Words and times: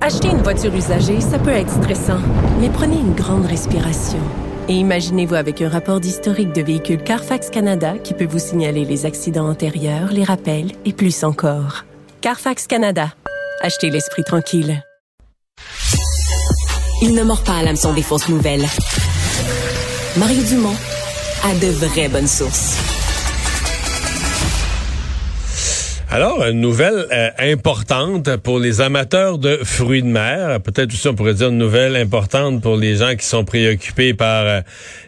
Acheter 0.00 0.30
une 0.30 0.42
voiture 0.42 0.74
usagée, 0.74 1.20
ça 1.20 1.38
peut 1.38 1.50
être 1.50 1.70
stressant, 1.70 2.18
mais 2.60 2.68
prenez 2.68 2.96
une 2.96 3.14
grande 3.14 3.46
respiration. 3.46 4.18
Et 4.68 4.72
imaginez-vous 4.74 5.36
avec 5.36 5.62
un 5.62 5.68
rapport 5.68 6.00
d'historique 6.00 6.52
de 6.52 6.60
véhicule 6.60 7.00
Carfax 7.02 7.50
Canada 7.50 7.94
qui 8.02 8.12
peut 8.12 8.26
vous 8.26 8.40
signaler 8.40 8.84
les 8.84 9.06
accidents 9.06 9.48
antérieurs, 9.48 10.10
les 10.10 10.24
rappels 10.24 10.72
et 10.84 10.92
plus 10.92 11.22
encore. 11.22 11.84
Carfax 12.20 12.66
Canada. 12.66 13.12
Achetez 13.60 13.90
l'esprit 13.90 14.24
tranquille. 14.24 14.82
Il 17.00 17.14
ne 17.14 17.22
mord 17.22 17.44
pas 17.44 17.58
à 17.58 17.62
l'hameçon 17.62 17.94
des 17.94 18.02
fausses 18.02 18.28
nouvelles. 18.28 18.66
Mario 20.16 20.42
Dumont 20.42 20.76
a 21.44 21.54
de 21.54 21.68
vraies 21.68 22.08
bonnes 22.08 22.26
sources. 22.26 22.91
Alors, 26.14 26.44
une 26.44 26.60
nouvelle 26.60 27.06
euh, 27.10 27.30
importante 27.38 28.36
pour 28.36 28.58
les 28.58 28.82
amateurs 28.82 29.38
de 29.38 29.58
fruits 29.62 30.02
de 30.02 30.08
mer. 30.08 30.60
Peut-être 30.60 30.92
aussi, 30.92 31.08
on 31.08 31.14
pourrait 31.14 31.32
dire 31.32 31.48
une 31.48 31.56
nouvelle 31.56 31.96
importante 31.96 32.60
pour 32.60 32.76
les 32.76 32.96
gens 32.96 33.16
qui 33.16 33.24
sont 33.24 33.46
préoccupés 33.46 34.12
par 34.12 34.44
euh, 34.44 34.60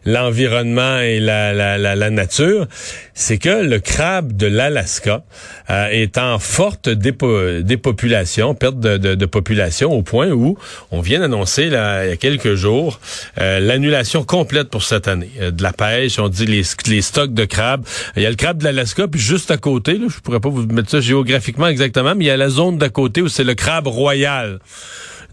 l'environnement 0.06 1.00
et 1.00 1.20
la, 1.20 1.52
la, 1.52 1.76
la, 1.76 1.94
la 1.94 2.08
nature. 2.08 2.66
C'est 3.12 3.36
que 3.36 3.50
le 3.50 3.80
crabe 3.80 4.32
de 4.32 4.46
l'Alaska 4.46 5.24
euh, 5.68 5.88
est 5.90 6.16
en 6.16 6.38
forte 6.38 6.88
dépo 6.88 7.60
dépopulation, 7.60 8.54
perte 8.54 8.80
de, 8.80 8.96
de, 8.96 9.14
de, 9.14 9.26
population, 9.26 9.92
au 9.92 10.00
point 10.00 10.30
où 10.30 10.56
on 10.90 11.02
vient 11.02 11.20
d'annoncer 11.20 11.64
il 11.64 11.72
y 11.72 11.76
a 11.76 12.16
quelques 12.16 12.54
jours 12.54 12.98
l'annulation 13.36 14.24
complète 14.24 14.70
pour 14.70 14.82
cette 14.82 15.06
année 15.06 15.30
de 15.38 15.62
la 15.62 15.74
pêche. 15.74 16.18
On 16.18 16.28
dit 16.28 16.46
les, 16.46 16.62
les 16.86 17.02
stocks 17.02 17.34
de 17.34 17.44
crabes. 17.44 17.84
Il 18.16 18.22
y 18.22 18.26
a 18.26 18.30
le 18.30 18.36
crabe 18.36 18.58
de 18.58 18.64
l'Alaska, 18.64 19.06
puis 19.06 19.20
juste 19.20 19.50
à 19.50 19.58
côté, 19.58 19.98
là, 19.98 20.06
je 20.08 20.20
pourrais 20.20 20.40
pas 20.40 20.48
vous 20.48 20.66
mettre 20.66 20.93
géographiquement 21.00 21.68
exactement, 21.68 22.14
mais 22.14 22.24
il 22.24 22.28
y 22.28 22.30
a 22.30 22.36
la 22.36 22.48
zone 22.48 22.78
d'à 22.78 22.88
côté 22.88 23.22
où 23.22 23.28
c'est 23.28 23.44
le 23.44 23.54
crabe 23.54 23.86
royal 23.86 24.60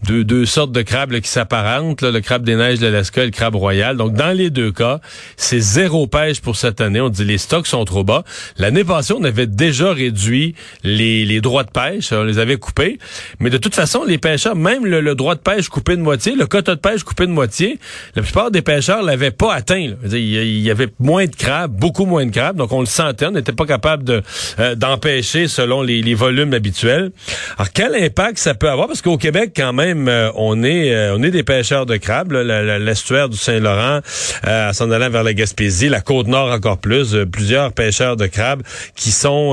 deux, 0.04 0.24
deux 0.24 0.46
sortes 0.46 0.72
de 0.72 0.82
crabes 0.82 1.12
qui 1.20 1.28
s'apparentent, 1.28 2.02
le 2.02 2.20
crabe 2.20 2.44
des 2.44 2.56
neiges 2.56 2.78
de 2.78 2.86
l'Alaska 2.86 3.22
et 3.22 3.26
le 3.26 3.30
crabe 3.30 3.54
royal. 3.54 3.96
Donc, 3.96 4.14
dans 4.14 4.36
les 4.36 4.50
deux 4.50 4.72
cas, 4.72 5.00
c'est 5.36 5.60
zéro 5.60 6.06
pêche 6.06 6.40
pour 6.40 6.56
cette 6.56 6.80
année. 6.80 7.00
On 7.00 7.08
dit 7.08 7.24
les 7.24 7.38
stocks 7.38 7.66
sont 7.66 7.84
trop 7.84 8.02
bas. 8.02 8.24
L'année 8.56 8.84
passée, 8.84 9.14
on 9.16 9.22
avait 9.24 9.46
déjà 9.46 9.92
réduit 9.92 10.54
les, 10.82 11.40
droits 11.40 11.64
de 11.64 11.70
pêche. 11.70 12.12
On 12.12 12.24
les 12.24 12.38
avait 12.38 12.56
coupés. 12.56 12.98
Mais 13.38 13.50
de 13.50 13.58
toute 13.58 13.74
façon, 13.74 14.04
les 14.04 14.18
pêcheurs, 14.18 14.56
même 14.56 14.86
le, 14.86 15.14
droit 15.14 15.34
de 15.34 15.40
pêche 15.40 15.68
coupé 15.68 15.96
de 15.96 16.02
moitié, 16.02 16.34
le 16.34 16.46
quota 16.46 16.74
de 16.74 16.80
pêche 16.80 17.04
coupé 17.04 17.26
de 17.26 17.32
moitié, 17.32 17.78
la 18.16 18.22
plupart 18.22 18.50
des 18.50 18.62
pêcheurs 18.62 19.02
l'avaient 19.02 19.30
pas 19.30 19.54
atteint. 19.54 19.94
Il 20.04 20.60
y 20.60 20.70
avait 20.70 20.88
moins 20.98 21.26
de 21.26 21.34
crabes, 21.34 21.72
beaucoup 21.72 22.06
moins 22.06 22.26
de 22.26 22.30
crabes. 22.30 22.56
Donc, 22.56 22.72
on 22.72 22.80
le 22.80 22.86
sentait. 22.86 23.26
On 23.26 23.32
n'était 23.32 23.52
pas 23.52 23.66
capable 23.66 24.04
de 24.04 24.22
euh, 24.58 24.74
d'empêcher 24.74 25.48
selon 25.48 25.82
les, 25.82 26.02
les 26.02 26.14
volumes 26.14 26.54
habituels. 26.54 27.12
Alors, 27.56 27.72
quel 27.72 27.94
impact 27.94 28.38
ça 28.38 28.54
peut 28.54 28.68
avoir? 28.68 28.88
Parce 28.88 29.02
qu'au 29.02 29.16
Québec, 29.16 29.52
quand 29.54 29.72
même, 29.72 29.91
euh, 29.94 30.30
on 30.34 30.62
est 30.62 30.94
euh, 30.94 31.14
on 31.16 31.22
est 31.22 31.30
des 31.30 31.42
pêcheurs 31.42 31.86
de 31.86 31.96
crabes, 31.96 32.32
l'estuaire 32.32 33.28
du 33.28 33.36
Saint-Laurent, 33.36 34.00
euh, 34.46 34.70
en 34.70 34.72
s'en 34.72 34.90
allant 34.90 35.10
vers 35.10 35.22
la 35.22 35.34
Gaspésie, 35.34 35.88
la 35.88 36.00
côte 36.00 36.26
nord 36.26 36.50
encore 36.50 36.78
plus, 36.78 37.16
plusieurs 37.30 37.72
pêcheurs 37.72 38.16
de 38.16 38.26
crabes 38.26 38.62
qui 38.94 39.10
sont 39.10 39.52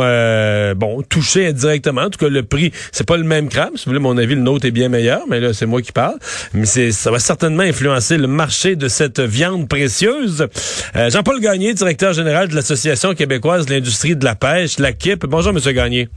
bon 0.76 1.02
touchés 1.02 1.48
indirectement. 1.48 2.02
En 2.02 2.10
tout 2.10 2.20
cas, 2.20 2.30
le 2.30 2.44
prix, 2.44 2.72
c'est 2.92 3.08
pas 3.08 3.18
le 3.18 3.24
même 3.24 3.50
crabe. 3.50 3.72
Si 3.76 3.86
vous 3.86 3.92
voulez, 3.92 4.00
mon 4.00 4.18
avis, 4.18 4.36
le 4.36 4.42
nôtre 4.42 4.66
est 4.66 4.72
bien 4.72 4.90
meilleur, 4.90 5.22
mais 5.30 5.40
là, 5.40 5.54
c'est 5.54 5.66
moi 5.66 5.82
qui 5.82 5.92
parle. 5.92 6.18
Mais 6.54 6.66
c'est 6.66 6.92
ça 6.92 7.12
va 7.12 7.20
certainement 7.20 7.64
influencer 7.64 8.18
le 8.18 8.28
marché 8.28 8.76
de 8.76 8.88
cette 8.88 9.20
viande 9.20 9.68
précieuse. 9.68 10.48
Jean-Paul 10.96 11.40
Gagné, 11.40 11.74
directeur 11.74 12.14
général 12.14 12.48
de 12.48 12.56
l'Association 12.56 13.14
québécoise 13.14 13.66
de 13.66 13.74
l'industrie 13.74 14.16
de 14.16 14.26
la 14.26 14.36
pêche, 14.36 14.80
la 14.80 14.94
KIP. 14.94 15.26
Bonjour, 15.26 15.54
Monsieur 15.54 15.72
Gagné. 15.72 16.10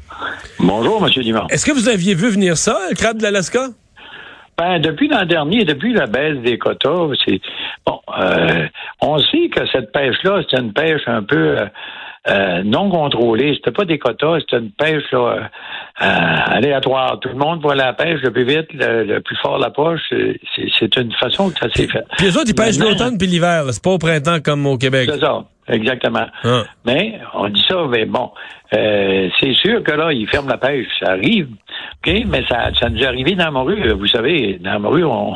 Bonjour, 0.58 1.00
Monsieur 1.00 1.22
Dumont. 1.22 1.46
Est-ce 1.48 1.66
que 1.66 1.72
vous 1.72 1.88
aviez 1.88 2.14
vu 2.14 2.28
venir 2.30 2.56
ça, 2.56 2.78
le 2.90 2.96
crabe 2.96 3.18
de 3.18 3.22
l'Alaska? 3.22 3.68
Ben, 4.58 4.78
depuis 4.78 5.08
l'an 5.08 5.24
dernier, 5.24 5.64
depuis 5.64 5.94
la 5.94 6.06
baisse 6.06 6.38
des 6.38 6.58
quotas, 6.58 7.08
c'est 7.24 7.40
bon. 7.86 8.00
Euh, 8.18 8.66
on 9.00 9.18
sait 9.18 9.48
que 9.48 9.66
cette 9.72 9.92
pêche-là, 9.92 10.42
c'est 10.48 10.58
une 10.58 10.72
pêche 10.72 11.02
un 11.06 11.22
peu 11.22 11.58
euh, 11.58 11.66
euh, 12.28 12.62
non 12.62 12.90
contrôlée. 12.90 13.54
C'était 13.54 13.70
pas 13.70 13.86
des 13.86 13.98
quotas, 13.98 14.40
c'était 14.40 14.58
une 14.58 14.70
pêche 14.70 15.10
là, 15.10 15.48
aléatoire. 15.96 17.18
Tout 17.20 17.30
le 17.30 17.36
monde 17.36 17.62
voit 17.62 17.74
la 17.74 17.94
pêche 17.94 18.20
le 18.22 18.30
plus 18.30 18.44
vite, 18.44 18.68
le, 18.74 19.20
plus 19.20 19.36
fort 19.36 19.58
la 19.58 19.70
poche. 19.70 20.02
C'est 20.10 20.96
une 20.96 21.12
façon 21.12 21.50
que 21.50 21.58
ça 21.58 21.68
s'est 21.74 21.88
fait. 21.88 22.04
Puis 22.18 22.26
les 22.26 22.36
autres, 22.36 22.48
ils 22.48 22.54
pêchent 22.54 22.78
l'automne 22.78 23.16
puis 23.16 23.26
l'hiver. 23.26 23.64
C'est 23.70 23.82
pas 23.82 23.90
au 23.90 23.98
printemps 23.98 24.40
comme 24.40 24.66
au 24.66 24.76
Québec. 24.76 25.08
C'est 25.12 25.20
ça. 25.20 25.44
Exactement. 25.68 26.26
Ah. 26.42 26.64
Mais 26.84 27.20
on 27.34 27.48
dit 27.48 27.64
ça, 27.68 27.86
mais 27.88 28.04
bon, 28.04 28.32
euh, 28.74 29.28
c'est 29.38 29.54
sûr 29.54 29.82
que 29.82 29.92
là, 29.92 30.12
ils 30.12 30.28
ferment 30.28 30.48
la 30.48 30.58
pêche. 30.58 30.88
Ça 31.00 31.12
arrive, 31.12 31.48
OK? 32.04 32.12
Mais 32.26 32.44
ça, 32.48 32.74
ça 32.74 32.88
nous 32.88 33.00
est 33.00 33.06
arrivé 33.06 33.34
dans 33.34 33.50
la 33.50 33.60
rue. 33.60 33.92
Vous 33.92 34.08
savez, 34.08 34.58
dans 34.58 34.78
la 34.78 34.88
rue, 34.88 35.04
on, 35.04 35.34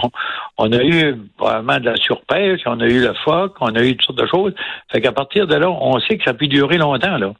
on 0.59 0.72
a 0.72 0.82
eu 0.82 1.15
probablement 1.36 1.78
de 1.78 1.84
la 1.91 1.97
surpêche, 1.97 2.62
on 2.66 2.81
a 2.81 2.86
eu 2.86 3.00
le 3.03 3.15
phoque, 3.25 3.54
on 3.60 3.75
a 3.75 3.82
eu 3.82 3.97
toutes 3.97 4.06
sortes 4.06 4.19
de 4.19 4.26
choses. 4.26 4.54
Fait 4.91 5.00
qu'à 5.00 5.12
partir 5.12 5.47
de 5.47 5.54
là, 5.54 5.70
on 5.70 6.00
sait 6.00 6.19
que 6.19 6.25
ça 6.25 6.34
peut 6.34 6.48
durer 6.48 6.78
longtemps, 6.78 7.19
là. 7.19 7.32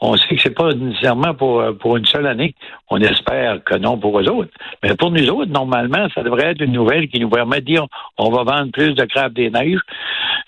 On 0.00 0.16
sait 0.16 0.34
que 0.34 0.42
c'est 0.42 0.54
pas 0.54 0.72
nécessairement 0.74 1.32
pour, 1.34 1.62
pour 1.78 1.96
une 1.96 2.04
seule 2.04 2.26
année. 2.26 2.54
On 2.90 2.98
espère 2.98 3.62
que 3.64 3.76
non 3.76 3.96
pour 3.96 4.20
eux 4.20 4.28
autres. 4.28 4.50
Mais 4.82 4.94
pour 4.96 5.10
nous 5.10 5.26
autres, 5.30 5.50
normalement, 5.50 6.08
ça 6.14 6.22
devrait 6.22 6.50
être 6.50 6.60
une 6.60 6.72
nouvelle 6.72 7.08
qui 7.08 7.20
nous 7.20 7.30
permet 7.30 7.60
de 7.60 7.66
dire 7.66 7.86
on 8.18 8.30
va 8.30 8.42
vendre 8.42 8.70
plus 8.72 8.92
de 8.92 9.04
crabes 9.04 9.32
des 9.32 9.50
neiges 9.50 9.80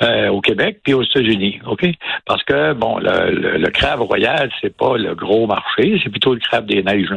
euh, 0.03 0.29
au 0.29 0.41
Québec 0.41 0.81
puis 0.83 0.95
aux 0.95 1.03
États-Unis. 1.03 1.61
OK? 1.67 1.87
Parce 2.27 2.43
que, 2.45 2.73
bon, 2.75 2.99
le, 2.99 3.59
le, 3.59 3.71
crabe 3.71 4.01
royal, 4.01 4.51
c'est 4.61 4.77
pas 4.77 4.97
le 4.97 5.15
gros 5.15 5.47
marché, 5.47 6.01
c'est 6.03 6.11
plutôt 6.11 6.35
le 6.35 6.41
crabe 6.41 6.67
des 6.67 6.83
neiges. 6.83 7.15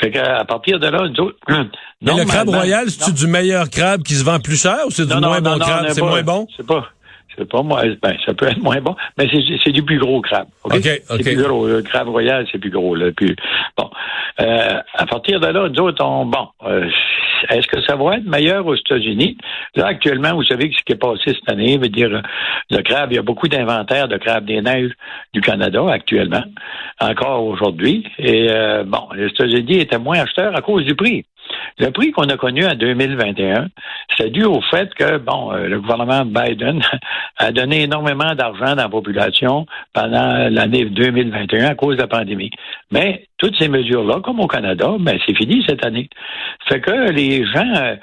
Fait 0.00 0.10
qu'à 0.10 0.44
partir 0.44 0.78
de 0.78 0.88
là, 0.88 1.08
nous 1.08 1.24
autres, 1.24 1.38
Mais 2.02 2.12
le 2.14 2.24
crabe 2.24 2.48
royal, 2.48 2.90
c'est 2.90 3.14
du 3.14 3.26
meilleur 3.26 3.70
crabe 3.70 4.02
qui 4.02 4.14
se 4.14 4.24
vend 4.24 4.38
plus 4.38 4.60
cher 4.60 4.78
ou 4.86 4.90
c'est 4.90 5.06
du 5.06 5.14
moins 5.14 5.40
bon 5.40 5.58
crabe? 5.58 5.86
C'est 5.88 6.02
moins 6.02 6.22
bon? 6.22 6.46
C'est 6.56 6.66
pas. 6.66 6.88
C'est 7.36 7.48
pas 7.48 7.62
moi. 7.62 7.82
Ben, 8.02 8.16
ça 8.24 8.32
peut 8.32 8.46
être 8.46 8.62
moins 8.62 8.80
bon, 8.80 8.94
mais 9.18 9.28
c'est 9.64 9.72
du 9.72 9.82
plus 9.82 9.98
gros 9.98 10.20
crabe. 10.20 10.46
OK, 10.62 10.74
OK. 10.74 10.82
C'est 10.84 11.34
plus 11.34 11.42
gros. 11.42 11.66
Le 11.66 11.82
crabe 11.82 12.08
royal, 12.08 12.46
c'est 12.50 12.58
plus 12.58 12.70
gros. 12.70 12.94
Là, 12.94 13.10
plus, 13.10 13.34
bon. 13.76 13.90
Euh, 14.40 14.80
à 14.94 15.06
partir 15.06 15.40
de 15.40 15.46
là, 15.46 15.68
nous 15.68 15.80
autres, 15.80 16.04
on, 16.04 16.26
bon, 16.26 16.48
euh, 16.64 16.88
est-ce 17.50 17.66
que 17.68 17.80
ça 17.82 17.96
va 17.96 18.16
être 18.16 18.24
meilleur 18.24 18.66
aux 18.66 18.74
États-Unis? 18.74 19.36
Là, 19.76 19.86
actuellement, 19.86 20.34
vous 20.34 20.44
savez 20.44 20.70
que 20.70 20.76
ce 20.76 20.82
qui 20.84 20.92
est 20.92 20.96
passé 20.96 21.34
cette 21.34 21.48
année, 21.48 21.78
veut 21.78 21.88
dire 21.88 22.22
le 22.70 22.82
crabe, 22.82 23.12
il 23.12 23.16
y 23.16 23.18
a 23.18 23.22
beaucoup 23.22 23.48
d'inventaires 23.48 24.08
de 24.08 24.16
crabe 24.16 24.44
des 24.44 24.60
neiges 24.60 24.92
du 25.32 25.40
Canada 25.40 25.84
actuellement, 25.88 26.44
encore 27.00 27.44
aujourd'hui. 27.44 28.06
Et 28.18 28.48
euh, 28.50 28.84
bon, 28.84 29.08
les 29.14 29.26
États-Unis 29.26 29.80
étaient 29.80 29.98
moins 29.98 30.20
acheteurs 30.20 30.56
à 30.56 30.60
cause 30.62 30.84
du 30.84 30.94
prix. 30.94 31.24
Le 31.78 31.90
prix 31.90 32.12
qu'on 32.12 32.28
a 32.28 32.36
connu 32.36 32.64
en 32.64 32.74
2021, 32.74 33.68
c'est 34.16 34.30
dû 34.30 34.44
au 34.44 34.60
fait 34.60 34.94
que, 34.94 35.18
bon, 35.18 35.52
euh, 35.52 35.66
le 35.66 35.80
gouvernement 35.80 36.24
Biden 36.24 36.80
a 37.38 37.50
donné 37.50 37.82
énormément 37.82 38.34
d'argent 38.34 38.76
dans 38.76 38.82
la 38.82 38.88
population 38.88 39.66
pendant 39.92 40.48
l'année 40.50 40.84
2021 40.84 41.66
à 41.66 41.74
cause 41.74 41.96
de 41.96 42.02
la 42.02 42.06
pandémie. 42.06 42.50
Mais 42.92 43.26
toutes 43.38 43.56
ces 43.58 43.68
mesures-là, 43.68 44.20
comme 44.20 44.40
au 44.40 44.46
Canada, 44.46 44.94
ben, 45.00 45.18
c'est 45.26 45.36
fini 45.36 45.64
cette 45.68 45.84
année. 45.84 46.08
Fait 46.68 46.80
que 46.80 47.10
les 47.10 47.44
gens 47.44 47.96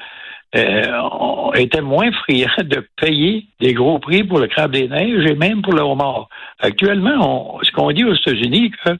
euh, 0.56 1.52
étaient 1.56 1.82
moins 1.82 2.12
friands 2.12 2.50
de 2.64 2.86
payer 2.98 3.46
des 3.60 3.74
gros 3.74 4.00
prix 4.00 4.24
pour 4.24 4.40
le 4.40 4.48
crabe 4.48 4.72
des 4.72 4.88
neiges 4.88 5.26
et 5.26 5.36
même 5.36 5.62
pour 5.62 5.74
le 5.74 5.82
homard. 5.82 6.28
Actuellement, 6.60 7.60
ce 7.64 7.72
qu'on 7.72 7.92
dit 7.92 8.04
aux 8.04 8.14
États-Unis, 8.14 8.72
que 8.72 8.92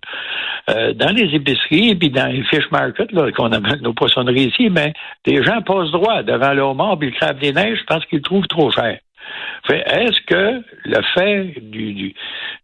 euh, 0.70 0.94
dans 0.94 1.14
les 1.14 1.36
épiceries 1.36 1.90
et 1.90 1.96
puis 1.96 2.10
dans 2.10 2.32
les 2.32 2.44
fish 2.44 2.70
markets, 2.72 3.12
qu'on 3.36 3.52
appelle 3.52 3.82
nos 3.82 3.94
poissonneries 3.94 4.48
ici, 4.48 4.70
ben, 4.70 4.94
des 5.26 5.44
gens 5.44 5.62
passent 5.62 5.92
droit 5.92 6.24
devant 6.24 6.54
le 6.54 6.62
homard 6.62 6.98
et 7.02 7.06
le 7.06 7.12
crabe 7.12 7.40
des 7.40 7.52
neiges 7.52 7.84
parce 7.88 8.06
qu'ils 8.06 8.20
le 8.20 8.24
trouvent 8.24 8.48
trop 8.48 8.72
cher. 8.72 9.00
Est-ce 9.70 10.22
que 10.26 10.64
le 10.86 11.02
fait 11.14 11.62
du, 11.62 12.14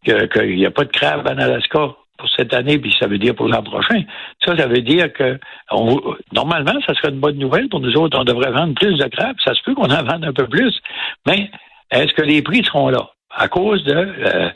qu'il 0.03 0.55
n'y 0.55 0.65
a 0.65 0.71
pas 0.71 0.83
de 0.83 0.91
crabe 0.91 1.27
en 1.27 1.37
Alaska 1.37 1.95
pour 2.17 2.29
cette 2.35 2.53
année, 2.53 2.77
puis 2.77 2.95
ça 2.99 3.07
veut 3.07 3.17
dire 3.17 3.35
pour 3.35 3.47
l'an 3.47 3.63
prochain. 3.63 4.03
Ça, 4.45 4.55
ça 4.57 4.67
veut 4.67 4.81
dire 4.81 5.11
que 5.13 5.39
normalement, 6.33 6.79
ça 6.85 6.93
serait 6.95 7.09
une 7.09 7.19
bonne 7.19 7.37
nouvelle 7.37 7.69
pour 7.69 7.79
nous 7.79 7.93
autres. 7.95 8.17
On 8.19 8.23
devrait 8.23 8.51
vendre 8.51 8.73
plus 8.75 8.97
de 8.97 9.05
crabes. 9.05 9.37
Ça 9.43 9.53
se 9.53 9.61
peut 9.63 9.75
qu'on 9.75 9.91
en 9.91 10.03
vende 10.03 10.25
un 10.25 10.33
peu 10.33 10.47
plus. 10.47 10.73
Mais 11.25 11.49
est-ce 11.91 12.13
que 12.13 12.23
les 12.23 12.41
prix 12.41 12.63
seront 12.63 12.89
là? 12.89 13.09
à 13.37 13.47
cause 13.47 13.83
de 13.83 13.93
euh, 13.93 14.49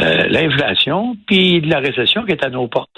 euh, 0.00 0.28
l'inflation 0.28 1.16
puis 1.26 1.60
de 1.60 1.68
la 1.68 1.78
récession 1.78 2.24
qui 2.24 2.32
est 2.32 2.44
à 2.44 2.50
nos 2.50 2.66
portes. 2.68 2.90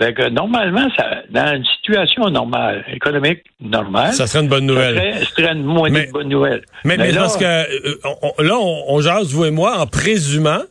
Fait 0.00 0.12
que 0.12 0.28
normalement, 0.28 0.88
ça, 0.96 1.22
dans 1.30 1.54
une 1.54 1.64
situation 1.64 2.28
normale, 2.30 2.84
économique 2.92 3.44
normale, 3.60 4.12
ça 4.12 4.26
serait 4.26 4.42
une 4.42 4.50
bonne 4.50 4.66
nouvelle. 4.66 5.14
Ça 5.18 5.24
serait, 5.26 5.52
une 5.52 5.62
moins 5.62 5.88
bonne 6.12 6.28
nouvelle. 6.28 6.62
Mais, 6.84 6.96
mais, 6.96 7.12
parce 7.12 7.36
que 7.36 7.44
là, 7.44 8.58
on, 8.58 8.84
on 8.88 9.00
jase, 9.00 9.32
vous 9.32 9.44
et 9.44 9.50
moi, 9.50 9.78
en 9.78 9.86
présumant 9.86 10.62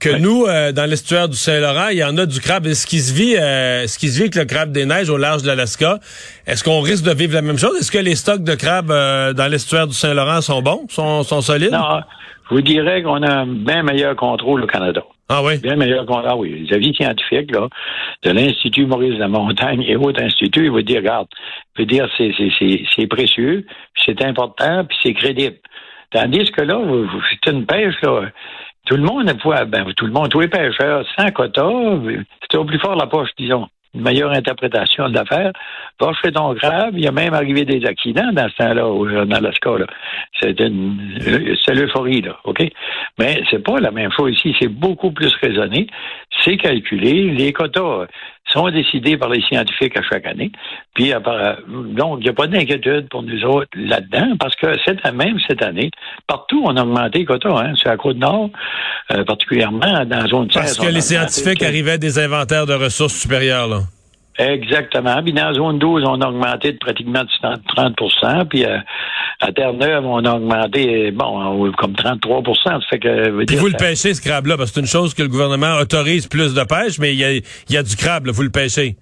que 0.00 0.16
nous, 0.18 0.44
euh, 0.46 0.72
dans 0.72 0.88
l'estuaire 0.88 1.28
du 1.28 1.36
Saint-Laurent, 1.36 1.88
il 1.90 1.98
y 1.98 2.04
en 2.04 2.16
a 2.16 2.26
du 2.26 2.40
crabe. 2.40 2.66
Est-ce 2.66 2.86
qui 2.86 3.00
se 3.00 3.12
vit, 3.12 3.36
euh, 3.36 3.86
ce 3.86 3.98
qui 3.98 4.08
se 4.08 4.16
vit 4.16 4.24
avec 4.24 4.36
le 4.36 4.44
crabe 4.44 4.70
des 4.70 4.86
neiges 4.86 5.10
au 5.10 5.16
large 5.16 5.42
de 5.42 5.48
l'Alaska? 5.48 5.98
Est-ce 6.46 6.62
qu'on 6.62 6.80
risque 6.80 7.04
de 7.04 7.12
vivre 7.12 7.34
la 7.34 7.42
même 7.42 7.58
chose? 7.58 7.76
Est-ce 7.78 7.90
que 7.90 7.98
les 7.98 8.14
stocks 8.14 8.44
de 8.44 8.54
crabes 8.54 8.90
euh, 8.90 9.32
dans 9.32 9.48
l'estuaire 9.48 9.86
du 9.86 9.94
Saint-Laurent 9.94 10.40
sont 10.40 10.62
bons, 10.62 10.86
sont, 10.88 11.22
sont 11.24 11.40
solides? 11.40 11.72
Non, 11.72 12.00
je 12.48 12.54
vous 12.54 12.62
dirais 12.62 13.02
qu'on 13.02 13.22
a 13.22 13.32
un 13.40 13.46
bien 13.46 13.82
meilleur 13.82 14.14
contrôle 14.14 14.62
au 14.62 14.66
Canada. 14.66 15.02
Ah 15.28 15.42
oui? 15.42 15.58
Bien 15.58 15.76
meilleur 15.76 16.06
contrôle. 16.06 16.26
Ah 16.28 16.36
oui, 16.36 16.66
les 16.66 16.74
avis 16.74 16.94
scientifiques 16.94 17.50
là, 17.50 17.68
de 18.22 18.30
l'Institut 18.30 18.86
Maurice 18.86 19.14
de 19.14 19.18
la 19.18 19.28
Montagne 19.28 19.82
et 19.86 19.96
autres 19.96 20.22
instituts, 20.22 20.66
ils 20.66 20.70
vous 20.70 20.82
dire, 20.82 20.98
regarde, 20.98 21.26
je 21.76 21.82
veux 21.82 21.86
dire, 21.86 22.08
c'est, 22.16 22.32
c'est, 22.36 22.82
c'est, 22.94 23.06
précieux, 23.08 23.66
c'est 24.06 24.22
important, 24.24 24.84
puis 24.84 24.96
c'est 25.02 25.14
crédible. 25.14 25.56
Tandis 26.10 26.50
que 26.52 26.62
là, 26.62 26.80
c'est 27.30 27.52
une 27.52 27.66
pêche, 27.66 28.00
là. 28.02 28.30
Tout 28.88 28.96
le 28.96 29.02
monde, 29.02 29.30
ben, 29.66 29.92
tout 29.94 30.06
le 30.06 30.12
monde, 30.12 30.30
tous 30.30 30.40
les 30.40 30.48
pêcheurs, 30.48 31.04
sans 31.14 31.30
quota, 31.30 31.68
c'était 32.40 32.56
au 32.56 32.64
plus 32.64 32.78
fort 32.78 32.96
la 32.96 33.06
poche, 33.06 33.28
disons. 33.36 33.68
Une 33.94 34.00
meilleure 34.00 34.32
interprétation 34.32 35.10
de 35.10 35.14
l'affaire. 35.14 35.52
Va 36.00 36.12
chez 36.22 36.32
ton 36.32 36.54
grave, 36.54 36.90
il 36.94 37.04
y 37.04 37.06
a 37.06 37.12
même 37.12 37.34
arrivé 37.34 37.66
des 37.66 37.84
accidents 37.86 38.32
dans 38.32 38.48
ce 38.48 38.56
temps-là, 38.56 38.86
en 38.86 39.30
Alaska. 39.30 39.70
C'est 40.40 40.58
une, 40.60 41.18
c'est 41.64 41.74
l'euphorie, 41.74 42.22
là, 42.22 42.38
OK? 42.44 42.62
Mais 43.18 43.42
c'est 43.50 43.62
pas 43.62 43.78
la 43.78 43.90
même 43.90 44.10
chose 44.12 44.32
ici. 44.32 44.56
C'est 44.58 44.68
beaucoup 44.68 45.10
plus 45.10 45.34
raisonné. 45.42 45.86
C'est 46.42 46.56
calculé. 46.56 47.30
Les 47.30 47.52
quotas, 47.52 48.06
sont 48.52 48.68
décidés 48.70 49.16
par 49.16 49.28
les 49.28 49.42
scientifiques 49.42 49.96
à 49.96 50.02
chaque 50.02 50.26
année. 50.26 50.50
Puis, 50.94 51.12
donc, 51.12 52.18
il 52.20 52.24
n'y 52.24 52.28
a 52.28 52.32
pas 52.32 52.46
d'inquiétude 52.46 53.08
pour 53.08 53.22
nous 53.22 53.44
autres 53.44 53.70
là-dedans, 53.74 54.36
parce 54.38 54.54
que 54.56 54.66
cette, 54.84 55.04
même 55.12 55.38
cette 55.46 55.62
année, 55.62 55.90
partout, 56.26 56.62
on 56.64 56.76
a 56.76 56.82
augmenté 56.82 57.20
les 57.20 57.24
quotas. 57.24 57.48
Hein, 57.48 57.74
sur 57.74 57.88
la 57.88 57.96
Côte-Nord, 57.96 58.50
euh, 59.12 59.24
particulièrement 59.24 60.04
dans 60.04 60.22
la 60.22 60.26
zone 60.26 60.50
16. 60.50 60.54
Parce 60.54 60.78
que 60.78 60.92
les 60.92 61.00
scientifiques 61.00 61.62
arrivaient 61.62 61.98
des 61.98 62.18
inventaires 62.18 62.66
de 62.66 62.74
ressources 62.74 63.14
supérieures, 63.14 63.68
là. 63.68 63.80
Exactement. 64.38 65.20
Puis 65.22 65.32
dans 65.32 65.48
la 65.48 65.54
zone 65.54 65.78
12, 65.78 66.04
on 66.06 66.20
a 66.20 66.28
augmenté 66.28 66.72
de 66.72 66.78
pratiquement 66.78 67.24
30% 67.42 68.46
Puis 68.46 68.64
euh, 68.64 68.78
à 69.40 69.52
Terre-Neuve, 69.52 70.04
on 70.06 70.24
a 70.24 70.34
augmenté, 70.34 71.10
bon, 71.10 71.72
comme 71.72 71.94
33 71.94 72.42
ça 72.64 72.78
fait 72.88 73.00
que, 73.00 73.44
Puis 73.44 73.56
vous 73.56 73.66
le 73.66 73.76
pêchez, 73.76 74.14
ce 74.14 74.20
crabe-là, 74.20 74.56
parce 74.56 74.70
que 74.70 74.76
c'est 74.76 74.80
une 74.80 74.86
chose 74.86 75.14
que 75.14 75.22
le 75.22 75.28
gouvernement 75.28 75.74
autorise 75.80 76.28
plus 76.28 76.54
de 76.54 76.62
pêche, 76.62 76.98
mais 77.00 77.12
il 77.14 77.18
y 77.18 77.24
a, 77.24 77.40
y 77.70 77.76
a 77.76 77.82
du 77.82 77.96
crabe, 77.96 78.26
là, 78.26 78.32
vous 78.32 78.42
le 78.42 78.50
pêchez. 78.50 78.96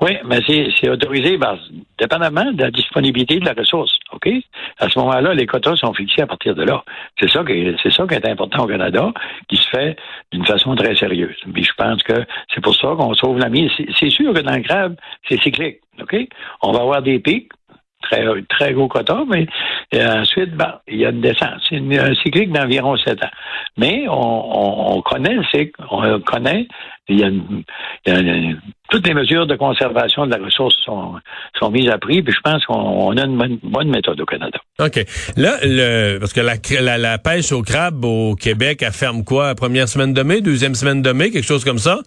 Oui, 0.00 0.16
mais 0.24 0.40
c'est 0.46 0.88
autorisé, 0.88 1.36
ben, 1.36 1.58
dépendamment 1.98 2.50
de 2.52 2.62
la 2.62 2.70
disponibilité 2.70 3.38
de 3.38 3.44
la 3.44 3.52
ressource. 3.52 3.98
OK? 4.12 4.28
À 4.78 4.88
ce 4.88 4.98
moment-là, 4.98 5.34
les 5.34 5.46
quotas 5.46 5.76
sont 5.76 5.92
fixés 5.92 6.22
à 6.22 6.26
partir 6.26 6.54
de 6.54 6.62
là. 6.62 6.82
C'est 7.18 7.28
ça 7.28 7.44
qui 7.44 7.76
c'est 7.82 7.92
ça 7.92 8.06
qui 8.06 8.14
est 8.14 8.26
important 8.26 8.64
au 8.64 8.66
Canada, 8.66 9.12
qui 9.48 9.56
se 9.56 9.68
fait 9.68 9.96
d'une 10.32 10.46
façon 10.46 10.74
très 10.74 10.96
sérieuse. 10.96 11.36
Puis 11.52 11.64
je 11.64 11.72
pense 11.76 12.02
que 12.02 12.24
c'est 12.54 12.62
pour 12.62 12.74
ça 12.74 12.94
qu'on 12.96 13.12
sauve 13.12 13.38
la 13.38 13.50
mise. 13.50 13.70
C'est 13.98 14.10
sûr 14.10 14.32
que 14.32 14.40
dans 14.40 14.56
le 14.56 14.62
crabe, 14.62 14.96
c'est 15.28 15.40
cyclique. 15.42 15.80
OK? 16.00 16.16
On 16.62 16.72
va 16.72 16.80
avoir 16.80 17.02
des 17.02 17.18
pics, 17.18 17.50
très, 18.02 18.24
très 18.48 18.72
gros 18.72 18.88
quota, 18.88 19.22
mais 19.28 19.46
euh, 19.94 20.20
ensuite, 20.20 20.54
ben, 20.54 20.80
il 20.88 20.98
y 20.98 21.06
a 21.06 21.10
une 21.10 21.20
descente. 21.20 21.60
C'est 21.68 21.76
un 21.76 22.14
cyclique 22.16 22.52
d'environ 22.52 22.96
7 22.96 23.22
ans. 23.24 23.30
Mais 23.76 24.06
on, 24.08 24.96
on, 24.96 25.02
connaît 25.02 25.34
le 25.34 25.44
cycle, 25.44 25.72
on 25.90 26.20
connaît, 26.20 26.66
il 27.08 27.18
y 27.18 27.24
a, 27.24 27.30
toutes 28.90 29.06
les 29.06 29.14
mesures 29.14 29.46
de 29.46 29.56
conservation 29.56 30.26
de 30.26 30.36
la 30.36 30.44
ressource 30.44 30.76
sont, 30.84 31.14
sont 31.58 31.70
mises 31.70 31.88
à 31.88 31.98
prix, 31.98 32.22
puis 32.22 32.32
je 32.32 32.40
pense 32.40 32.64
qu'on 32.66 33.16
a 33.16 33.24
une 33.24 33.58
bonne, 33.62 33.88
méthode 33.88 34.20
au 34.20 34.26
Canada. 34.26 34.58
OK. 34.78 35.04
Là, 35.36 35.56
le, 35.62 36.18
parce 36.18 36.32
que 36.32 36.40
la, 36.40 36.98
la, 36.98 37.18
pêche 37.18 37.52
au 37.52 37.62
crabe 37.62 38.04
au 38.04 38.34
Québec, 38.34 38.82
elle 38.82 38.92
ferme 38.92 39.24
quoi? 39.24 39.54
Première 39.54 39.88
semaine 39.88 40.12
de 40.12 40.22
mai, 40.22 40.40
deuxième 40.40 40.74
semaine 40.74 41.02
de 41.02 41.12
mai, 41.12 41.30
quelque 41.30 41.46
chose 41.46 41.64
comme 41.64 41.78
ça? 41.78 41.98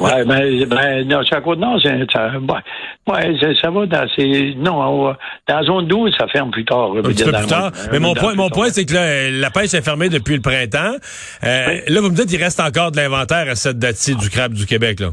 Oui, 0.00 0.10
ben, 0.26 0.64
ben, 0.66 1.08
non, 1.08 1.22
sur 1.22 1.36
la 1.36 1.40
côte 1.42 1.58
nord, 1.58 1.80
ça, 1.82 1.96
ouais, 1.96 3.54
ça 3.60 3.70
va 3.70 3.86
dans 3.86 4.08
ces, 4.16 4.54
non, 4.56 5.14
dans 5.48 5.56
la 5.56 5.62
zone 5.62 5.86
12, 5.86 6.12
ça 6.18 6.26
ferme 6.28 6.50
plus 6.50 6.64
tard. 6.64 6.92
Un 6.96 7.02
petit 7.02 7.24
peu 7.24 7.32
plus 7.32 7.46
tard. 7.46 7.72
Mais 7.92 7.98
mon 7.98 8.14
point, 8.14 8.34
mon 8.34 8.50
point, 8.50 8.68
c'est 8.70 8.84
que 8.84 9.40
la 9.40 9.50
pêche 9.50 9.74
est 9.74 9.82
fermée 9.82 10.08
depuis 10.08 10.34
le 10.34 10.42
printemps. 10.42 10.96
Euh, 11.44 11.80
là, 11.88 12.00
vous 12.00 12.10
me 12.10 12.16
dites 12.16 12.28
qu'il 12.28 12.42
reste 12.42 12.60
encore 12.60 12.90
de 12.90 12.96
l'inventaire 12.96 13.48
à 13.48 13.54
cette 13.54 13.78
date-ci 13.78 14.14
du 14.16 14.30
crabe 14.30 14.54
du 14.54 14.66
Québec, 14.66 15.00
là. 15.00 15.10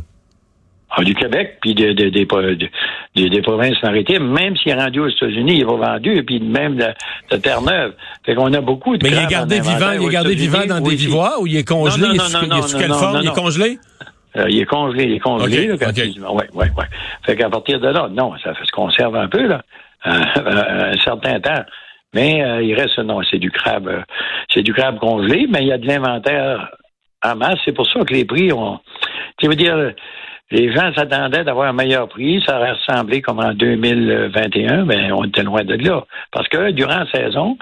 Ah, 0.92 1.04
du 1.04 1.14
Québec, 1.14 1.60
puis 1.62 1.76
de, 1.76 1.94
de, 1.94 2.10
des, 2.10 3.30
des 3.30 3.42
provinces 3.44 3.82
maritimes, 3.84 4.28
même 4.28 4.58
s'il 4.58 4.72
est 4.72 4.76
rendu 4.76 5.00
aux 5.00 5.08
États-Unis, 5.08 5.58
il 5.60 5.66
va 5.66 5.74
vendu, 5.74 6.16
et 6.16 6.24
puis 6.24 6.40
même 6.40 6.78
de, 6.78 7.38
Terre-Neuve. 7.38 7.94
Fait 8.26 8.34
qu'on 8.34 8.52
a 8.54 8.62
beaucoup 8.62 8.98
de 8.98 9.04
Mais 9.04 9.12
il 9.12 9.20
est 9.20 9.28
gardé 9.28 9.60
vivant, 9.60 9.92
il 9.92 10.08
est 10.08 10.10
gardé 10.10 10.34
vivant 10.34 10.66
dans 10.68 10.80
des 10.80 10.96
vivoires 10.96 11.40
ou 11.42 11.46
il 11.46 11.58
est 11.58 11.68
congelé? 11.68 12.08
Non, 12.08 12.24
non, 12.34 12.48
non, 12.48 12.58
il 12.58 12.76
est, 12.76 12.80
quelle 12.80 12.94
forme? 12.94 13.20
Il 13.22 13.30
est 13.30 13.36
congelé? 13.36 13.78
Euh, 14.38 14.46
il 14.50 14.62
est 14.62 14.66
congelé, 14.66 15.06
il 15.06 15.14
est 15.14 15.20
congelé. 15.20 15.68
là, 15.68 15.76
quand 15.78 15.92
ouais, 15.98 16.50
ouais, 16.54 16.72
ouais. 16.78 16.86
Fait 17.26 17.36
qu'à 17.36 17.50
partir 17.50 17.80
de 17.80 17.88
là, 17.88 18.08
non, 18.12 18.34
ça 18.44 18.54
se 18.54 18.72
conserve 18.72 19.16
un 19.16 19.28
peu, 19.28 19.48
là, 19.48 19.62
un 20.06 20.98
certain 21.00 21.40
temps. 21.40 21.64
Mais 22.14 22.44
euh, 22.44 22.62
il 22.62 22.74
reste, 22.74 22.98
non, 23.00 23.22
c'est 23.30 23.38
du 23.38 23.52
crabe, 23.52 23.88
euh, 23.88 24.02
c'est 24.54 24.64
du 24.64 24.74
crabe 24.74 25.00
congelé, 25.00 25.48
mais 25.50 25.62
il 25.62 25.68
y 25.68 25.72
a 25.72 25.78
de 25.78 25.86
l'inventaire 25.86 26.72
en 27.24 27.36
masse. 27.36 27.60
C'est 27.66 27.72
pour 27.72 27.88
ça 27.88 28.04
que 28.04 28.14
les 28.14 28.26
prix 28.26 28.52
ont, 28.52 28.80
tu 29.38 29.48
veux 29.48 29.56
dire, 29.56 29.94
les 30.52 30.74
gens 30.74 30.92
s'attendaient 30.94 31.44
d'avoir 31.44 31.70
un 31.70 31.74
meilleur 31.74 32.08
prix. 32.08 32.42
Ça 32.46 32.58
aurait 32.58 32.72
ressemblé 32.72 33.22
comme 33.22 33.40
en 33.40 33.54
2021, 33.54 34.86
mais 34.86 35.12
on 35.12 35.24
était 35.24 35.44
loin 35.44 35.64
de 35.64 35.76
là. 35.76 36.04
Parce 36.32 36.48
que 36.48 36.72
durant 36.72 37.00
la 37.00 37.12
saison, 37.12 37.58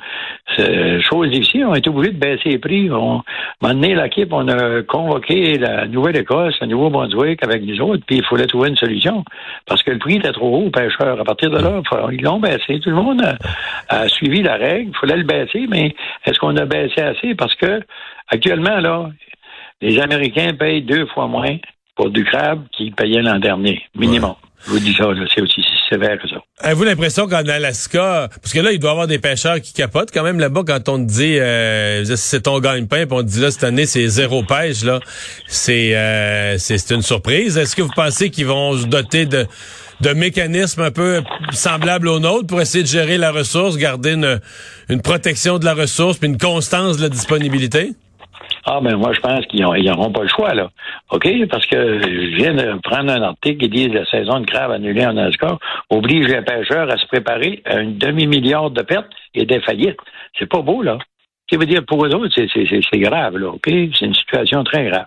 chose 1.02 1.30
difficile, 1.30 1.66
on 1.66 1.74
a 1.74 1.80
été 1.80 1.90
obligés 1.90 2.14
de 2.14 2.20
baisser 2.20 2.50
les 2.50 2.60
prix. 2.60 2.90
On, 2.90 3.24
a 3.64 3.74
donné, 3.74 3.94
l'équipe, 3.94 4.32
on 4.32 4.48
a 4.48 4.82
convoqué 4.84 5.58
la 5.58 5.86
Nouvelle-Écosse, 5.88 6.56
le 6.62 6.68
Nouveau-Brunswick 6.68 7.44
avec 7.44 7.64
nous 7.64 7.82
autres, 7.82 8.04
puis 8.08 8.18
il 8.18 8.24
fallait 8.24 8.48
trouver 8.48 8.70
une 8.70 8.78
solution. 8.78 9.26
Parce 9.66 9.84
que 9.84 9.92
le 9.92 10.00
prix 10.00 10.16
était 10.16 10.32
trop 10.32 10.58
haut 10.58 10.68
aux 10.68 10.72
pêcheurs. 10.72 11.20
À 11.20 11.24
partir 11.26 11.50
de 11.52 11.58
là, 11.58 11.82
ils 12.12 12.22
l'ont 12.22 12.40
baissé. 12.40 12.80
Tout 12.80 12.90
le 12.90 12.96
monde 12.96 13.22
a, 13.90 14.08
suivi 14.08 14.42
la 14.44 14.56
règle. 14.56 14.92
Il 14.92 14.98
fallait 14.98 15.18
le 15.18 15.24
baisser, 15.24 15.68
mais 15.70 15.94
est-ce 16.26 16.40
qu'on 16.40 16.56
a 16.56 16.66
baissé 16.66 17.02
assez? 17.02 17.36
Parce 17.36 17.56
que 17.56 17.82
actuellement, 18.30 18.80
là, 18.80 19.10
les 19.82 20.00
Américains 20.00 20.54
payent 20.54 20.82
deux 20.82 21.06
fois 21.08 21.28
moins 21.28 21.58
pour 21.98 22.12
du 22.12 22.24
crabe 22.24 22.62
qui 22.72 22.92
payait 22.92 23.22
l'an 23.22 23.40
dernier, 23.40 23.82
minimum. 23.96 24.36
Je 24.66 24.72
vous 24.72 24.80
dis 24.80 24.94
ça, 24.94 25.06
c'est 25.34 25.42
aussi 25.42 25.62
sévère 25.90 26.20
que 26.22 26.28
ça. 26.28 26.36
Avez-vous 26.60 26.84
l'impression 26.84 27.28
qu'en 27.28 27.46
Alaska, 27.48 28.30
parce 28.42 28.54
que 28.54 28.60
là, 28.60 28.72
il 28.72 28.80
doit 28.80 28.90
y 28.90 28.92
avoir 28.92 29.08
des 29.08 29.20
pêcheurs 29.20 29.62
qui 29.62 29.74
capotent 29.74 30.12
quand 30.14 30.24
même 30.24 30.40
là-bas 30.40 30.64
quand 30.68 30.90
on 30.90 30.98
te 30.98 31.10
dit 31.10 31.38
euh, 31.40 32.04
c'est 32.04 32.42
ton 32.44 32.60
gagne-pain, 32.60 33.06
puis 33.06 33.18
on 33.18 33.22
te 33.22 33.28
dit 33.28 33.40
là 33.40 33.52
cette 33.52 33.64
année 33.64 33.86
c'est 33.86 34.08
zéro 34.08 34.44
pêche 34.44 34.84
là, 34.84 35.00
c'est 35.48 35.96
euh, 35.96 36.58
c'est 36.58 36.92
une 36.92 37.02
surprise. 37.02 37.58
Est-ce 37.58 37.76
que 37.76 37.82
vous 37.82 37.94
pensez 37.96 38.30
qu'ils 38.30 38.48
vont 38.48 38.74
se 38.78 38.86
doter 38.88 39.26
de 39.26 39.46
de 40.02 40.10
mécanismes 40.12 40.82
un 40.82 40.92
peu 40.92 41.24
semblables 41.52 42.08
aux 42.08 42.20
nôtres 42.20 42.48
pour 42.48 42.62
essayer 42.62 42.84
de 42.84 42.90
gérer 42.90 43.18
la 43.18 43.32
ressource, 43.32 43.78
garder 43.78 44.14
une, 44.14 44.40
une 44.90 45.02
protection 45.02 45.58
de 45.58 45.66
la 45.66 45.74
ressource 45.74 46.18
puis 46.18 46.30
une 46.30 46.38
constance 46.38 46.98
de 46.98 47.04
la 47.04 47.10
disponibilité? 47.10 47.94
Ah, 48.70 48.82
ben 48.82 48.98
moi, 48.98 49.14
je 49.14 49.22
pense 49.22 49.46
qu'ils 49.46 49.62
n'auront 49.62 50.12
pas 50.12 50.24
le 50.24 50.28
choix, 50.28 50.54
là. 50.54 50.70
OK? 51.12 51.26
Parce 51.50 51.66
que 51.68 52.02
je 52.02 52.36
viens 52.36 52.54
de 52.54 52.78
prendre 52.84 53.14
un 53.14 53.22
article 53.22 53.60
qui 53.60 53.70
dit 53.70 53.88
la 53.88 54.06
saison 54.06 54.42
de 54.42 54.46
crabe 54.46 54.72
annulée 54.72 55.06
en 55.06 55.16
Alaska 55.16 55.58
oblige 55.90 56.28
les 56.28 56.42
pêcheurs 56.42 56.92
à 56.92 56.98
se 56.98 57.08
préparer 57.08 57.64
à 57.64 57.80
une 57.80 57.98
demi-milliard 57.98 58.70
de 58.72 58.82
pertes 58.82 59.14
et 59.34 59.46
des 59.46 59.62
faillites. 59.62 60.00
C'est 60.38 60.50
pas 60.50 60.62
beau, 60.62 60.82
là. 60.82 60.98
Ce 61.50 61.56
qui 61.56 61.58
veut 61.58 61.66
dire, 61.66 61.86
pour 61.86 62.06
eux 62.06 62.14
autres, 62.14 62.36
c'est 62.36 63.00
grave, 63.00 63.38
là, 63.38 63.48
OK? 63.52 63.64
C'est 63.66 64.06
une 64.06 64.14
situation 64.14 64.66
très 64.66 64.90
grave. 64.90 65.06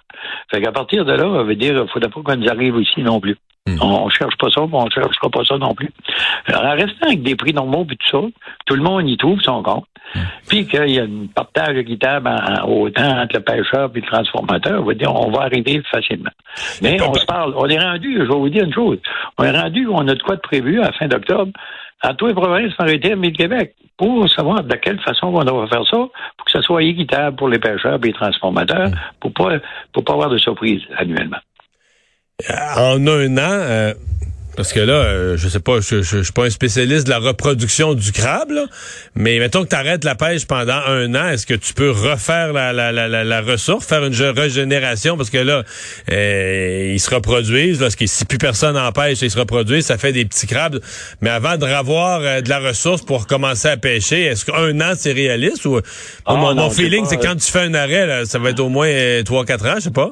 Fait 0.50 0.62
qu'à 0.62 0.73
partir 0.73 1.05
de 1.05 1.12
là, 1.12 1.31
ça 1.37 1.43
veut 1.43 1.55
dire, 1.55 1.73
il 1.73 1.81
ne 1.81 1.87
faudrait 1.87 2.09
pas 2.09 2.23
qu'on 2.23 2.37
nous 2.37 2.49
arrive 2.49 2.76
ici 2.81 3.02
non 3.02 3.21
plus. 3.21 3.37
Hmm. 3.67 3.76
On, 3.83 4.07
ne 4.07 4.11
cherche 4.11 4.38
pas 4.38 4.49
ça, 4.49 4.62
on 4.62 4.85
ne 4.87 4.90
cherchera 4.90 5.29
pas 5.29 5.45
ça 5.45 5.59
non 5.59 5.75
plus. 5.75 5.90
Alors, 6.47 6.64
en 6.64 6.76
restant 6.76 7.09
avec 7.09 7.23
des 7.23 7.37
prix 7.37 7.52
normaux 7.52 7.87
et 7.90 7.97
tout 7.97 8.09
ça, 8.11 8.26
tout 8.64 8.75
le 8.75 8.83
monde 8.83 9.07
y 9.07 9.19
trouve 9.19 9.38
son 9.43 9.62
compte. 9.62 9.85
Puis 10.49 10.66
qu'il 10.66 10.90
y 10.90 10.99
a 10.99 11.04
un 11.04 11.26
partage 11.35 11.76
équitable 11.76 12.28
en, 12.28 12.69
autant 12.69 13.21
entre 13.21 13.37
le 13.37 13.42
pêcheur 13.42 13.90
et 13.95 14.00
le 14.00 14.07
transformateur, 14.07 14.80
on 14.80 14.85
va 14.85 14.95
dire, 14.95 15.14
on 15.14 15.30
va 15.30 15.42
arriver 15.42 15.83
facilement. 15.90 16.30
Mais 16.83 17.00
on 17.00 17.14
se 17.14 17.25
parle, 17.26 17.54
on 17.57 17.66
est 17.69 17.78
rendu, 17.78 18.16
je 18.19 18.23
vais 18.23 18.35
vous 18.35 18.49
dire 18.49 18.64
une 18.64 18.75
chose, 18.75 18.99
on 19.38 19.45
est 19.45 19.59
rendu, 19.59 19.87
on 19.88 20.07
a 20.09 20.14
de 20.14 20.23
quoi 20.23 20.37
de 20.37 20.40
prévu 20.40 20.80
à 20.80 20.87
la 20.87 20.92
fin 20.92 21.07
d'octobre 21.07 21.52
à 22.02 22.14
tous 22.14 22.28
les 22.28 22.35
provinces 22.35 22.73
maritimes 22.78 23.23
et 23.25 23.28
le 23.28 23.37
Québec 23.37 23.75
pour 23.97 24.28
savoir 24.30 24.64
de 24.64 24.75
quelle 24.76 24.99
façon 25.00 25.26
on 25.26 25.33
va 25.33 25.66
faire 25.66 25.85
ça 25.85 25.99
pour 25.99 26.47
que 26.47 26.50
ça 26.50 26.62
soit 26.62 26.83
équitable 26.83 27.37
pour 27.37 27.49
les 27.49 27.59
pêcheurs 27.59 27.99
et 28.02 28.07
les 28.07 28.12
transformateurs 28.12 28.90
pour 29.21 29.33
pas 29.33 29.59
pour 29.92 30.04
pas 30.04 30.14
avoir 30.14 30.30
de 30.30 30.38
surprise 30.38 30.80
annuellement. 30.97 31.37
En 32.49 33.07
un 33.07 33.37
an, 33.37 33.50
euh, 33.50 33.92
Parce 34.61 34.75
que 34.75 34.81
là, 34.81 34.93
euh, 34.93 35.37
je 35.38 35.49
sais 35.49 35.59
pas, 35.59 35.81
je, 35.81 36.02
je, 36.02 36.23
suis 36.23 36.33
pas 36.35 36.45
un 36.45 36.50
spécialiste 36.50 37.07
de 37.07 37.11
la 37.11 37.19
reproduction 37.19 37.95
du 37.95 38.12
crabe, 38.12 38.50
là, 38.50 38.67
mais 39.14 39.38
mettons 39.38 39.64
que 39.64 39.71
tu 39.71 39.75
arrêtes 39.75 40.05
la 40.05 40.14
pêche 40.14 40.47
pendant 40.47 40.83
un 40.87 41.14
an, 41.14 41.29
est-ce 41.31 41.47
que 41.47 41.55
tu 41.55 41.73
peux 41.73 41.90
refaire 41.90 42.52
la, 42.52 42.75
la, 42.75 42.93
la, 42.93 43.09
la, 43.09 43.40
ressource, 43.40 43.87
faire 43.87 44.05
une 44.05 44.14
régénération? 44.14 45.17
Parce 45.17 45.31
que 45.31 45.38
là, 45.38 45.62
euh, 46.12 46.90
ils 46.93 47.00
se 47.00 47.09
reproduisent, 47.09 47.79
parce 47.79 47.97
que 47.97 48.05
si 48.05 48.26
plus 48.26 48.37
personne 48.37 48.76
en 48.76 48.93
pêche, 48.93 49.23
ils 49.23 49.31
se 49.31 49.38
reproduisent, 49.38 49.87
ça 49.87 49.97
fait 49.97 50.12
des 50.12 50.26
petits 50.26 50.47
crabes. 50.47 50.79
Mais 51.23 51.31
avant 51.31 51.57
de 51.57 51.64
revoir 51.64 52.21
euh, 52.21 52.43
de 52.43 52.50
la 52.50 52.59
ressource 52.59 53.00
pour 53.00 53.26
commencer 53.26 53.69
à 53.69 53.79
pêcher, 53.79 54.25
est-ce 54.25 54.45
qu'un 54.45 54.79
an, 54.83 54.93
c'est 54.95 55.12
réaliste? 55.12 55.64
ou 55.64 55.81
ah, 56.26 56.35
Mon, 56.35 56.69
feeling, 56.69 57.07
c'est 57.07 57.17
quand 57.17 57.35
tu 57.35 57.50
fais 57.50 57.61
un 57.62 57.73
arrêt, 57.73 58.26
ça 58.26 58.38
va 58.38 58.50
être 58.50 58.61
au 58.61 58.69
moins 58.69 58.90
3-4 58.90 59.71
ans, 59.71 59.75
je 59.76 59.81
sais 59.85 59.90
pas. 59.90 60.11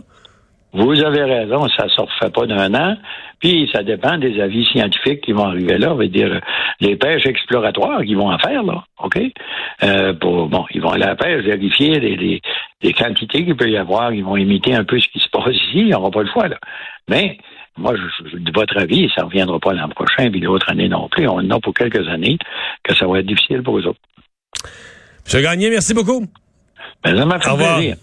Vous 0.73 1.03
avez 1.03 1.23
raison, 1.25 1.67
ça 1.77 1.85
ne 1.85 1.89
se 1.91 2.01
refait 2.01 2.31
pas 2.31 2.47
d'un 2.47 2.75
an. 2.75 2.97
Puis 3.41 3.71
ça 3.73 3.83
dépend 3.83 4.19
des 4.19 4.41
avis 4.41 4.65
scientifiques 4.67 5.21
qui 5.21 5.33
vont 5.33 5.45
arriver 5.45 5.79
là. 5.79 5.93
On 5.93 5.97
veut 5.97 6.09
dire 6.09 6.41
les 6.81 6.97
pêches 6.97 7.27
exploratoires 7.27 8.03
qu'ils 8.03 8.17
vont 8.17 8.31
en 8.31 8.39
faire 8.39 8.63
là, 8.63 8.85
ok? 9.03 9.21
Euh, 9.83 10.13
pour, 10.15 10.49
Bon, 10.49 10.65
ils 10.71 10.81
vont 10.81 10.91
aller 10.91 11.05
à 11.05 11.09
la 11.09 11.17
pêche 11.17 11.45
vérifier 11.45 12.01
les, 12.01 12.41
les, 12.83 12.93
quantités 12.93 13.45
qu'il 13.45 13.57
peut 13.57 13.69
y 13.69 13.77
avoir. 13.77 14.13
Ils 14.13 14.25
vont 14.25 14.37
imiter 14.37 14.75
un 14.75 14.85
peu 14.85 14.99
ce 14.99 15.09
qui 15.09 15.21
se 15.21 15.29
passe 15.29 15.55
ici. 15.55 15.81
Ils 15.81 15.91
n'auront 15.91 16.11
pas 16.11 16.23
le 16.23 16.31
choix 16.31 16.49
là. 16.49 16.59
Mais 17.09 17.39
moi, 17.77 17.95
je, 17.95 18.37
de 18.37 18.53
votre 18.53 18.77
avis, 18.79 19.09
ça 19.15 19.23
ne 19.23 19.27
reviendra 19.27 19.59
pas 19.61 19.73
l'an 19.73 19.89
prochain, 19.89 20.31
puis 20.31 20.41
l'autre 20.41 20.69
année 20.71 20.89
non 20.89 21.09
plus. 21.09 21.29
On 21.29 21.37
en 21.37 21.51
a 21.51 21.61
pour 21.61 21.75
quelques 21.75 22.09
années 22.09 22.39
que 22.83 22.95
ça 22.95 23.07
va 23.07 23.21
être 23.21 23.27
difficile 23.27 23.63
pour 23.63 23.79
eux 23.79 23.87
autres. 23.87 24.01
Monsieur 25.25 25.43
Gagné, 25.43 25.71
merci 25.71 25.95
beaucoup. 25.95 26.25
Ben, 27.05 27.17
ça 27.17 27.25
m'a 27.25 27.39
fait 27.39 27.55
plaisir. 27.55 27.97